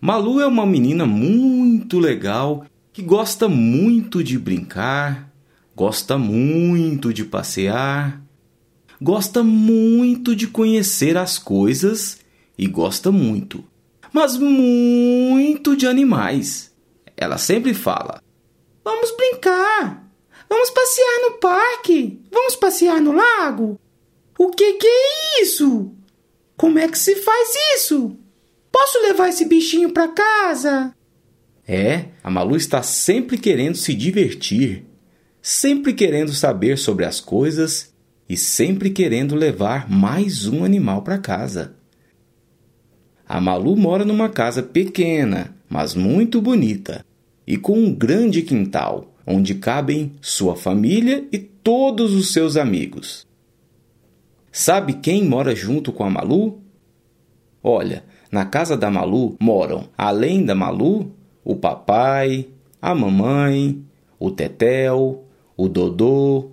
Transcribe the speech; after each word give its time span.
Malu 0.00 0.40
é 0.40 0.46
uma 0.46 0.66
menina 0.66 1.06
muito 1.06 1.98
legal 1.98 2.66
que 2.92 3.00
gosta 3.02 3.48
muito 3.48 4.22
de 4.22 4.38
brincar, 4.38 5.32
gosta 5.74 6.18
muito 6.18 7.12
de 7.14 7.24
passear, 7.24 8.22
gosta 9.00 9.42
muito 9.42 10.36
de 10.36 10.46
conhecer 10.46 11.16
as 11.16 11.38
coisas 11.38 12.18
e 12.58 12.66
gosta 12.66 13.10
muito, 13.10 13.64
mas 14.12 14.36
muito 14.36 15.74
de 15.74 15.86
animais. 15.86 16.72
Ela 17.16 17.38
sempre 17.38 17.72
fala: 17.72 18.22
Vamos 18.84 19.10
brincar, 19.16 20.06
vamos 20.48 20.70
passear 20.70 21.20
no 21.22 21.38
parque, 21.38 22.20
vamos 22.30 22.54
passear 22.54 23.00
no 23.00 23.12
lago. 23.12 23.80
O 24.38 24.50
que, 24.50 24.74
que 24.74 24.86
é 24.86 25.42
isso? 25.42 25.90
Como 26.54 26.78
é 26.78 26.86
que 26.86 26.98
se 26.98 27.16
faz 27.16 27.48
isso? 27.76 28.18
Posso 28.78 29.00
levar 29.00 29.30
esse 29.30 29.46
bichinho 29.46 29.90
para 29.90 30.08
casa? 30.08 30.94
É, 31.66 32.08
a 32.22 32.30
Malu 32.30 32.56
está 32.56 32.82
sempre 32.82 33.38
querendo 33.38 33.74
se 33.74 33.94
divertir, 33.94 34.84
sempre 35.40 35.94
querendo 35.94 36.30
saber 36.34 36.76
sobre 36.76 37.06
as 37.06 37.18
coisas 37.18 37.94
e 38.28 38.36
sempre 38.36 38.90
querendo 38.90 39.34
levar 39.34 39.90
mais 39.90 40.46
um 40.46 40.62
animal 40.62 41.00
para 41.00 41.16
casa. 41.16 41.74
A 43.26 43.40
Malu 43.40 43.78
mora 43.78 44.04
numa 44.04 44.28
casa 44.28 44.62
pequena, 44.62 45.56
mas 45.70 45.94
muito 45.94 46.42
bonita, 46.42 47.02
e 47.46 47.56
com 47.56 47.78
um 47.78 47.94
grande 47.94 48.42
quintal, 48.42 49.16
onde 49.26 49.54
cabem 49.54 50.12
sua 50.20 50.54
família 50.54 51.26
e 51.32 51.38
todos 51.38 52.12
os 52.12 52.30
seus 52.30 52.58
amigos. 52.58 53.26
Sabe 54.52 54.92
quem 54.92 55.24
mora 55.24 55.56
junto 55.56 55.90
com 55.94 56.04
a 56.04 56.10
Malu? 56.10 56.60
Olha, 57.62 58.04
na 58.30 58.44
casa 58.44 58.76
da 58.76 58.90
Malu 58.90 59.36
moram, 59.40 59.88
além 59.96 60.44
da 60.44 60.54
Malu, 60.54 61.12
o 61.44 61.54
papai, 61.56 62.48
a 62.80 62.94
mamãe, 62.94 63.82
o 64.18 64.30
Tetel, 64.30 65.24
o 65.56 65.68
Dodô, 65.68 66.50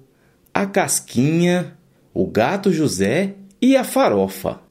a 0.54 0.66
Casquinha, 0.66 1.78
o 2.14 2.28
gato 2.28 2.72
José 2.72 3.36
e 3.62 3.76
a 3.76 3.84
Farofa. 3.84 4.62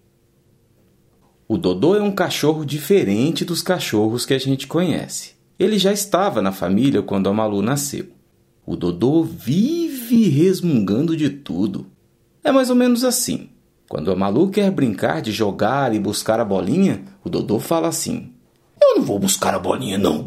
O 1.49 1.59
Dodô 1.59 1.97
é 1.97 2.03
um 2.03 2.13
cachorro 2.13 2.65
diferente 2.65 3.45
dos 3.45 3.63
cachorros 3.63 4.25
que 4.25 4.33
a 4.33 4.39
gente 4.39 4.67
conhece. 4.67 5.33
Ele 5.59 5.79
já 5.79 5.93
estava 5.93 6.41
na 6.41 6.51
família 6.51 7.03
quando 7.03 7.29
a 7.29 7.33
Malu 7.33 7.61
nasceu. 7.61 8.07
O 8.65 8.77
Dodô 8.77 9.23
vive 9.23 10.29
resmungando 10.29 11.17
de 11.17 11.29
tudo. 11.29 11.87
É 12.43 12.51
mais 12.51 12.71
ou 12.71 12.77
menos 12.77 13.05
assim. 13.05 13.51
Quando 13.93 14.11
a 14.11 14.17
Malu 14.17 14.49
quer 14.49 14.71
brincar 14.71 15.21
de 15.21 15.31
jogar 15.31 15.95
e 15.95 15.99
buscar 15.99 16.41
a 16.41 16.45
bolinha, 16.47 17.05
o 17.23 17.29
Dodô 17.29 17.61
fala 17.61 17.89
assim: 17.89 18.33
Eu 18.81 18.97
não 18.97 19.03
vou 19.03 19.19
buscar 19.19 19.55
a 19.55 19.59
bolinha, 19.59 19.99
não. 19.99 20.25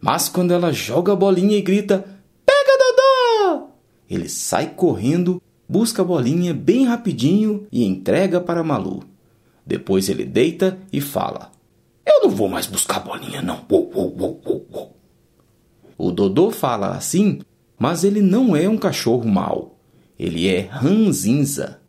Mas 0.00 0.28
quando 0.28 0.52
ela 0.54 0.72
joga 0.72 1.12
a 1.12 1.16
bolinha 1.16 1.58
e 1.58 1.60
grita: 1.60 2.04
Pega, 2.46 2.78
Dodô! 2.78 3.70
Ele 4.08 4.28
sai 4.28 4.68
correndo, 4.68 5.42
busca 5.68 6.02
a 6.02 6.04
bolinha 6.04 6.54
bem 6.54 6.86
rapidinho 6.86 7.66
e 7.72 7.84
entrega 7.84 8.40
para 8.40 8.60
a 8.60 8.64
Malu. 8.64 9.02
Depois 9.66 10.08
ele 10.08 10.24
deita 10.24 10.78
e 10.92 11.00
fala: 11.00 11.50
Eu 12.06 12.22
não 12.22 12.30
vou 12.30 12.48
mais 12.48 12.68
buscar 12.68 12.98
a 12.98 13.00
bolinha, 13.00 13.42
não. 13.42 13.66
O 15.98 16.12
Dodô 16.12 16.52
fala 16.52 16.90
assim, 16.90 17.40
mas 17.76 18.04
ele 18.04 18.22
não 18.22 18.54
é 18.54 18.68
um 18.68 18.78
cachorro 18.78 19.26
mau. 19.28 19.73
Ele 20.18 20.48
é 20.48 20.60
ranzinza. 20.60 21.80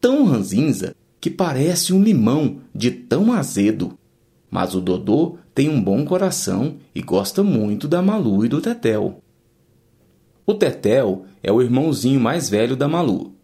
Tão 0.00 0.24
ranzinza 0.24 0.94
que 1.20 1.30
parece 1.30 1.92
um 1.92 2.02
limão 2.02 2.58
de 2.74 2.90
tão 2.90 3.32
azedo. 3.32 3.98
Mas 4.50 4.74
o 4.74 4.80
Dodô 4.80 5.38
tem 5.54 5.68
um 5.68 5.82
bom 5.82 6.04
coração 6.04 6.76
e 6.94 7.02
gosta 7.02 7.42
muito 7.42 7.88
da 7.88 8.00
Malu 8.00 8.44
e 8.44 8.48
do 8.48 8.60
Tetel. 8.60 9.20
O 10.46 10.54
Tetel 10.54 11.24
é 11.42 11.50
o 11.50 11.60
irmãozinho 11.60 12.20
mais 12.20 12.48
velho 12.48 12.76
da 12.76 12.86
Malu. 12.86 13.34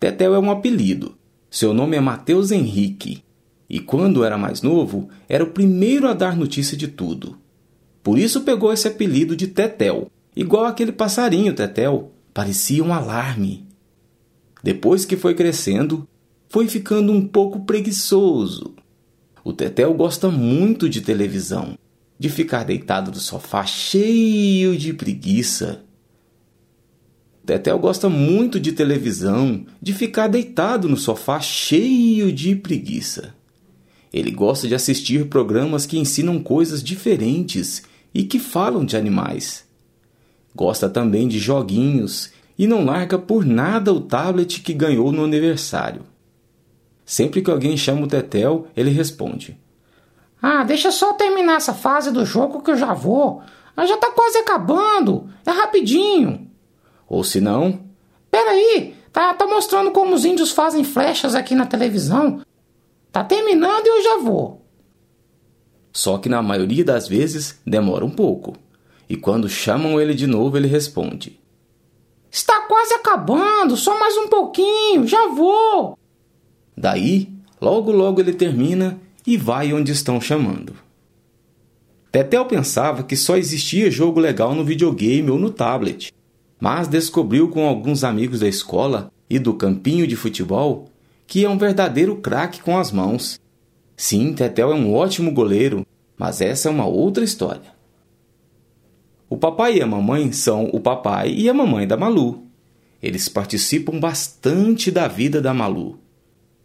Tetel 0.00 0.34
é 0.34 0.38
um 0.38 0.50
apelido. 0.50 1.14
Seu 1.50 1.74
nome 1.74 1.96
é 1.96 2.00
Mateus 2.00 2.50
Henrique. 2.50 3.22
E 3.68 3.80
quando 3.80 4.24
era 4.24 4.38
mais 4.38 4.62
novo, 4.62 5.08
era 5.28 5.44
o 5.44 5.50
primeiro 5.50 6.08
a 6.08 6.14
dar 6.14 6.36
notícia 6.36 6.76
de 6.76 6.88
tudo. 6.88 7.36
Por 8.02 8.18
isso 8.18 8.42
pegou 8.42 8.72
esse 8.72 8.86
apelido 8.86 9.34
de 9.34 9.48
Tetel, 9.48 10.10
igual 10.34 10.64
aquele 10.64 10.92
passarinho 10.92 11.52
Tetel. 11.52 12.12
Parecia 12.32 12.82
um 12.82 12.94
alarme. 12.94 13.65
Depois 14.66 15.04
que 15.04 15.16
foi 15.16 15.32
crescendo, 15.32 16.08
foi 16.48 16.66
ficando 16.66 17.12
um 17.12 17.24
pouco 17.24 17.60
preguiçoso. 17.60 18.74
O 19.44 19.52
Tetel 19.52 19.94
gosta 19.94 20.28
muito 20.28 20.88
de 20.88 21.02
televisão, 21.02 21.78
de 22.18 22.28
ficar 22.28 22.64
deitado 22.64 23.12
no 23.12 23.16
sofá 23.16 23.64
cheio 23.64 24.76
de 24.76 24.92
preguiça. 24.92 25.84
O 27.44 27.46
Tetel 27.46 27.78
gosta 27.78 28.08
muito 28.08 28.58
de 28.58 28.72
televisão, 28.72 29.64
de 29.80 29.92
ficar 29.92 30.26
deitado 30.26 30.88
no 30.88 30.96
sofá 30.96 31.38
cheio 31.38 32.32
de 32.32 32.56
preguiça. 32.56 33.36
Ele 34.12 34.32
gosta 34.32 34.66
de 34.66 34.74
assistir 34.74 35.28
programas 35.28 35.86
que 35.86 35.96
ensinam 35.96 36.42
coisas 36.42 36.82
diferentes 36.82 37.84
e 38.12 38.24
que 38.24 38.40
falam 38.40 38.84
de 38.84 38.96
animais. 38.96 39.64
Gosta 40.56 40.88
também 40.88 41.28
de 41.28 41.38
joguinhos 41.38 42.34
e 42.58 42.66
não 42.66 42.84
larga 42.84 43.18
por 43.18 43.44
nada 43.44 43.92
o 43.92 44.00
tablet 44.00 44.60
que 44.60 44.72
ganhou 44.72 45.12
no 45.12 45.24
aniversário. 45.24 46.02
Sempre 47.04 47.42
que 47.42 47.50
alguém 47.50 47.76
chama 47.76 48.02
o 48.02 48.08
Tetel, 48.08 48.66
ele 48.76 48.90
responde: 48.90 49.58
Ah, 50.42 50.64
deixa 50.64 50.90
só 50.90 51.12
terminar 51.12 51.56
essa 51.56 51.74
fase 51.74 52.10
do 52.10 52.24
jogo 52.24 52.62
que 52.62 52.70
eu 52.70 52.76
já 52.76 52.92
vou. 52.92 53.42
Ah, 53.76 53.86
já 53.86 53.96
tá 53.96 54.10
quase 54.10 54.38
acabando. 54.38 55.28
É 55.44 55.50
rapidinho. 55.50 56.50
Ou 57.08 57.22
se 57.22 57.40
não, 57.40 57.86
Peraí, 58.36 58.94
tá, 59.10 59.32
tá 59.32 59.46
mostrando 59.46 59.90
como 59.92 60.14
os 60.14 60.26
índios 60.26 60.52
fazem 60.52 60.84
flechas 60.84 61.34
aqui 61.34 61.54
na 61.54 61.64
televisão. 61.64 62.42
Tá 63.10 63.24
terminando 63.24 63.86
e 63.86 63.88
eu 63.88 64.02
já 64.02 64.18
vou. 64.18 64.62
Só 65.90 66.18
que 66.18 66.28
na 66.28 66.42
maioria 66.42 66.84
das 66.84 67.08
vezes 67.08 67.58
demora 67.66 68.04
um 68.04 68.10
pouco. 68.10 68.54
E 69.08 69.16
quando 69.16 69.48
chamam 69.48 69.98
ele 69.98 70.12
de 70.12 70.26
novo, 70.26 70.58
ele 70.58 70.68
responde: 70.68 71.40
Está 72.36 72.60
quase 72.68 72.92
acabando, 72.92 73.78
só 73.78 73.98
mais 73.98 74.14
um 74.18 74.28
pouquinho, 74.28 75.08
já 75.08 75.26
vou. 75.28 75.98
Daí, 76.76 77.32
logo 77.58 77.90
logo 77.90 78.20
ele 78.20 78.34
termina 78.34 79.00
e 79.26 79.38
vai 79.38 79.72
onde 79.72 79.90
estão 79.90 80.20
chamando. 80.20 80.74
Tetel 82.12 82.44
pensava 82.44 83.02
que 83.02 83.16
só 83.16 83.38
existia 83.38 83.90
jogo 83.90 84.20
legal 84.20 84.54
no 84.54 84.66
videogame 84.66 85.30
ou 85.30 85.38
no 85.38 85.48
tablet, 85.48 86.12
mas 86.60 86.88
descobriu 86.88 87.48
com 87.48 87.66
alguns 87.66 88.04
amigos 88.04 88.40
da 88.40 88.48
escola 88.48 89.10
e 89.30 89.38
do 89.38 89.54
campinho 89.54 90.06
de 90.06 90.14
futebol 90.14 90.90
que 91.26 91.42
é 91.42 91.48
um 91.48 91.56
verdadeiro 91.56 92.16
craque 92.16 92.60
com 92.60 92.76
as 92.76 92.92
mãos. 92.92 93.40
Sim, 93.96 94.34
Tetel 94.34 94.72
é 94.72 94.74
um 94.74 94.94
ótimo 94.94 95.32
goleiro, 95.32 95.86
mas 96.18 96.42
essa 96.42 96.68
é 96.68 96.70
uma 96.70 96.84
outra 96.84 97.24
história. 97.24 97.75
O 99.28 99.36
papai 99.36 99.78
e 99.78 99.82
a 99.82 99.86
mamãe 99.86 100.30
são 100.30 100.70
o 100.72 100.78
papai 100.78 101.32
e 101.32 101.48
a 101.48 101.54
mamãe 101.54 101.86
da 101.86 101.96
Malu. 101.96 102.44
Eles 103.02 103.28
participam 103.28 103.98
bastante 103.98 104.90
da 104.90 105.08
vida 105.08 105.40
da 105.40 105.52
Malu. 105.52 105.98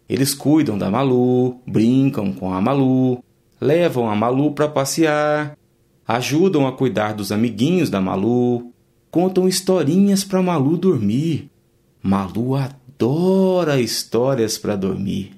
Eles 0.08 0.34
cuidam 0.34 0.78
da 0.78 0.90
Malu, 0.90 1.56
brincam 1.66 2.32
com 2.32 2.52
a 2.52 2.60
Malu, 2.60 3.22
levam 3.60 4.08
a 4.08 4.14
Malu 4.14 4.52
para 4.52 4.68
passear, 4.68 5.56
ajudam 6.06 6.66
a 6.66 6.72
cuidar 6.72 7.14
dos 7.14 7.32
amiguinhos 7.32 7.90
da 7.90 8.00
Malu, 8.00 8.72
contam 9.10 9.48
historinhas 9.48 10.22
para 10.22 10.42
Malu 10.42 10.76
dormir. 10.76 11.50
Malu 12.02 12.54
adora 12.54 13.80
histórias 13.80 14.56
para 14.56 14.76
dormir. 14.76 15.32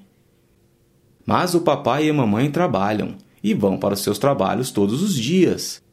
Mas 1.25 1.55
o 1.55 1.61
papai 1.61 2.05
e 2.05 2.09
a 2.09 2.13
mamãe 2.13 2.51
trabalham 2.51 3.15
e 3.43 3.53
vão 3.53 3.77
para 3.77 3.95
os 3.95 4.01
seus 4.01 4.19
trabalhos 4.19 4.71
todos 4.71 5.01
os 5.01 5.15
dias. 5.15 5.84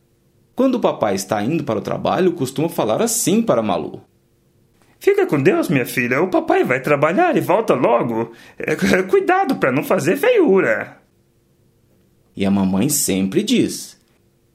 Quando 0.55 0.77
o 0.77 0.81
papai 0.81 1.15
está 1.15 1.43
indo 1.43 1.65
para 1.65 1.79
o 1.79 1.83
trabalho, 1.83 2.33
costuma 2.33 2.69
falar 2.69 3.01
assim 3.01 3.41
para 3.41 3.63
Malu: 3.63 4.03
Fica 5.03 5.27
com 5.27 5.43
Deus, 5.43 5.69
minha 5.69 5.85
filha. 5.85 6.23
O 6.23 6.29
papai 6.29 6.63
vai 6.63 6.81
trabalhar 6.81 7.37
e 7.37 7.41
volta 7.41 7.75
logo. 7.75 8.31
É, 8.57 8.77
cuidado 9.03 9.57
para 9.57 9.73
não 9.73 9.83
fazer 9.83 10.17
feiura. 10.17 10.99
E 12.37 12.47
a 12.47 12.51
mamãe 12.51 12.89
sempre 12.89 13.43
diz: 13.43 13.99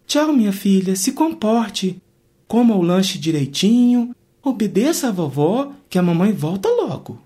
Tchau, 0.06 0.32
minha 0.32 0.54
filha, 0.54 0.96
se 0.96 1.12
comporte. 1.12 2.02
Coma 2.48 2.76
o 2.76 2.82
lanche 2.82 3.18
direitinho, 3.18 4.16
obedeça 4.42 5.10
a 5.10 5.12
vovó, 5.12 5.74
que 5.90 6.00
a 6.00 6.02
mamãe 6.02 6.32
volta 6.32 6.70
logo. 6.70 7.20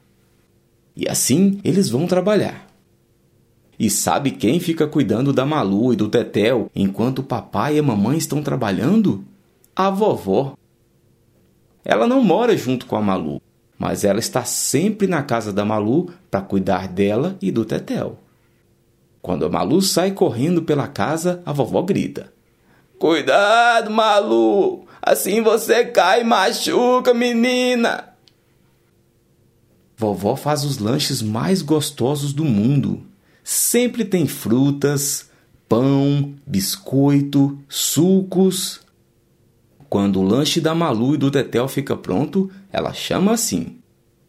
E 0.95 1.07
assim 1.07 1.59
eles 1.63 1.89
vão 1.89 2.07
trabalhar. 2.07 2.70
E 3.81 3.89
sabe 3.89 4.29
quem 4.29 4.59
fica 4.59 4.85
cuidando 4.85 5.33
da 5.33 5.43
Malu 5.43 5.91
e 5.91 5.95
do 5.95 6.07
Tetel 6.07 6.69
enquanto 6.75 7.17
o 7.17 7.23
papai 7.23 7.77
e 7.77 7.79
a 7.79 7.83
mamãe 7.83 8.15
estão 8.15 8.43
trabalhando? 8.43 9.25
A 9.75 9.89
vovó. 9.89 10.55
Ela 11.83 12.05
não 12.05 12.23
mora 12.23 12.55
junto 12.55 12.85
com 12.85 12.95
a 12.95 13.01
Malu, 13.01 13.41
mas 13.79 14.03
ela 14.03 14.19
está 14.19 14.45
sempre 14.45 15.07
na 15.07 15.23
casa 15.23 15.51
da 15.51 15.65
Malu 15.65 16.11
para 16.29 16.43
cuidar 16.43 16.87
dela 16.87 17.35
e 17.41 17.51
do 17.51 17.65
Tetel. 17.65 18.19
Quando 19.19 19.47
a 19.47 19.49
Malu 19.49 19.81
sai 19.81 20.11
correndo 20.11 20.61
pela 20.61 20.87
casa, 20.87 21.41
a 21.43 21.51
vovó 21.51 21.81
grita: 21.81 22.31
Cuidado, 22.99 23.89
Malu! 23.89 24.85
Assim 25.01 25.41
você 25.41 25.85
cai 25.85 26.21
e 26.21 26.23
machuca, 26.23 27.15
menina! 27.15 28.09
Vovó 29.97 30.35
faz 30.35 30.63
os 30.63 30.77
lanches 30.77 31.19
mais 31.23 31.63
gostosos 31.63 32.31
do 32.31 32.45
mundo. 32.45 33.09
Sempre 33.43 34.05
tem 34.05 34.27
frutas, 34.27 35.29
pão, 35.67 36.35
biscoito, 36.45 37.57
sucos. 37.67 38.81
Quando 39.89 40.19
o 40.19 40.23
lanche 40.23 40.61
da 40.61 40.75
Malu 40.75 41.15
e 41.15 41.17
do 41.17 41.31
Tetel 41.31 41.67
fica 41.67 41.95
pronto, 41.95 42.51
ela 42.71 42.93
chama 42.93 43.33
assim: 43.33 43.77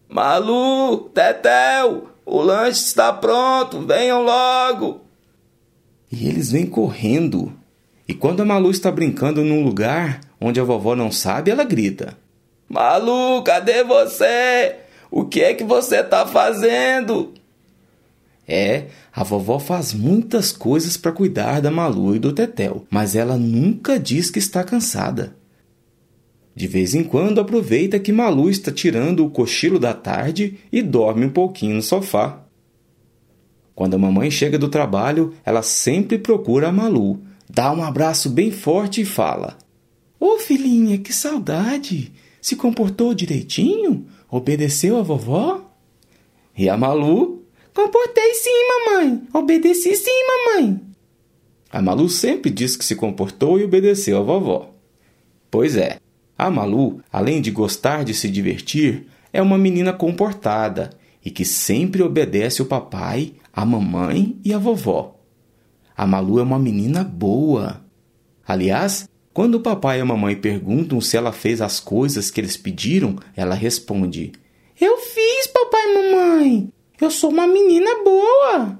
Malu, 0.08 1.10
Tetel, 1.14 2.08
o 2.24 2.42
lanche 2.42 2.80
está 2.80 3.12
pronto, 3.12 3.80
venham 3.80 4.22
logo! 4.22 5.02
E 6.10 6.28
eles 6.28 6.52
vêm 6.52 6.66
correndo. 6.66 7.52
E 8.06 8.14
quando 8.14 8.40
a 8.40 8.44
Malu 8.44 8.70
está 8.70 8.90
brincando 8.90 9.42
num 9.42 9.64
lugar 9.64 10.20
onde 10.40 10.60
a 10.60 10.64
vovó 10.64 10.94
não 10.94 11.10
sabe, 11.10 11.50
ela 11.50 11.64
grita: 11.64 12.16
Malu, 12.68 13.42
cadê 13.42 13.82
você? 13.84 14.76
O 15.10 15.24
que 15.24 15.42
é 15.42 15.54
que 15.54 15.64
você 15.64 16.00
está 16.00 16.26
fazendo? 16.26 17.32
É, 18.46 18.86
a 19.12 19.22
vovó 19.22 19.58
faz 19.58 19.94
muitas 19.94 20.50
coisas 20.50 20.96
para 20.96 21.12
cuidar 21.12 21.60
da 21.60 21.70
Malu 21.70 22.16
e 22.16 22.18
do 22.18 22.32
Tetel, 22.32 22.84
mas 22.90 23.14
ela 23.14 23.36
nunca 23.36 23.98
diz 23.98 24.30
que 24.30 24.38
está 24.38 24.64
cansada. 24.64 25.36
De 26.54 26.66
vez 26.66 26.94
em 26.94 27.02
quando 27.02 27.40
aproveita 27.40 27.98
que 27.98 28.12
Malu 28.12 28.50
está 28.50 28.70
tirando 28.70 29.24
o 29.24 29.30
cochilo 29.30 29.78
da 29.78 29.94
tarde 29.94 30.58
e 30.70 30.82
dorme 30.82 31.26
um 31.26 31.30
pouquinho 31.30 31.76
no 31.76 31.82
sofá. 31.82 32.44
Quando 33.74 33.94
a 33.94 33.98
mamãe 33.98 34.30
chega 34.30 34.58
do 34.58 34.68
trabalho, 34.68 35.32
ela 35.44 35.62
sempre 35.62 36.18
procura 36.18 36.68
a 36.68 36.72
Malu, 36.72 37.22
dá 37.48 37.72
um 37.72 37.82
abraço 37.82 38.28
bem 38.28 38.50
forte 38.50 39.00
e 39.00 39.04
fala: 39.06 39.56
Ô 40.20 40.34
oh, 40.34 40.38
filhinha, 40.38 40.98
que 40.98 41.12
saudade! 41.12 42.12
Se 42.40 42.56
comportou 42.56 43.14
direitinho? 43.14 44.06
Obedeceu 44.28 44.98
a 44.98 45.02
vovó? 45.02 45.70
E 46.58 46.68
a 46.68 46.76
Malu? 46.76 47.41
Comportei 47.74 48.34
sim, 48.34 48.50
mamãe. 48.68 49.22
Obedeci 49.32 49.96
sim, 49.96 50.10
mamãe. 50.26 50.80
A 51.70 51.80
Malu 51.80 52.08
sempre 52.08 52.50
diz 52.50 52.76
que 52.76 52.84
se 52.84 52.94
comportou 52.94 53.58
e 53.58 53.64
obedeceu 53.64 54.18
a 54.18 54.22
vovó. 54.22 54.74
Pois 55.50 55.76
é, 55.76 55.98
a 56.36 56.50
Malu, 56.50 57.00
além 57.10 57.40
de 57.40 57.50
gostar 57.50 58.04
de 58.04 58.12
se 58.12 58.28
divertir, 58.28 59.06
é 59.32 59.40
uma 59.40 59.56
menina 59.56 59.92
comportada 59.92 60.90
e 61.24 61.30
que 61.30 61.44
sempre 61.44 62.02
obedece 62.02 62.60
o 62.60 62.66
papai, 62.66 63.34
a 63.52 63.64
mamãe 63.64 64.38
e 64.44 64.52
a 64.52 64.58
vovó. 64.58 65.18
A 65.96 66.06
Malu 66.06 66.38
é 66.38 66.42
uma 66.42 66.58
menina 66.58 67.02
boa. 67.04 67.82
Aliás, 68.46 69.08
quando 69.32 69.54
o 69.54 69.60
papai 69.60 69.98
e 69.98 70.00
a 70.02 70.04
mamãe 70.04 70.36
perguntam 70.36 71.00
se 71.00 71.16
ela 71.16 71.32
fez 71.32 71.62
as 71.62 71.80
coisas 71.80 72.30
que 72.30 72.40
eles 72.40 72.56
pediram, 72.56 73.16
ela 73.34 73.54
responde: 73.54 74.32
Eu 74.78 74.98
fiz, 74.98 75.46
papai 75.46 75.80
e 75.80 75.94
mamãe. 75.94 76.72
Eu 77.02 77.10
sou 77.10 77.30
uma 77.30 77.48
menina 77.48 78.04
boa. 78.04 78.78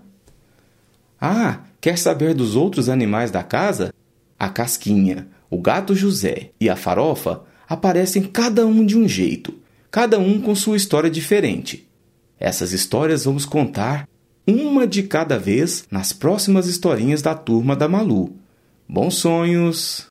Ah, 1.21 1.59
quer 1.81 1.99
saber 1.99 2.35
dos 2.35 2.55
outros 2.55 2.89
animais 2.89 3.33
da 3.33 3.43
casa? 3.43 3.93
A 4.39 4.49
casquinha, 4.49 5.27
o 5.51 5.59
gato 5.59 5.93
José 5.93 6.51
e 6.61 6.71
a 6.71 6.77
farofa 6.77 7.43
aparecem 7.69 8.23
cada 8.23 8.65
um 8.65 8.87
de 8.87 8.97
um 8.97 9.09
jeito, 9.09 9.53
cada 9.91 10.21
um 10.21 10.41
com 10.41 10.55
sua 10.55 10.77
história 10.77 11.11
diferente. 11.11 11.89
Essas 12.39 12.73
histórias 12.73 13.25
vamos 13.25 13.45
contar 13.45 14.09
uma 14.47 14.87
de 14.87 15.03
cada 15.03 15.37
vez 15.37 15.85
nas 15.91 16.13
próximas 16.13 16.69
historinhas 16.69 17.23
da 17.23 17.35
turma 17.35 17.75
da 17.75 17.89
Malu. 17.89 18.37
Bons 18.89 19.17
sonhos! 19.17 20.01